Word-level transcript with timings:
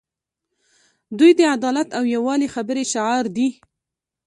دوی 1.17 1.31
د 1.35 1.41
عدالت 1.55 1.87
او 1.97 2.03
یووالي 2.15 2.47
خبرې 2.55 2.83
شعار 2.93 3.25
دي. 3.37 3.47